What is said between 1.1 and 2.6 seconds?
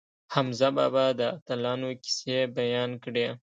د اتلانو کیسې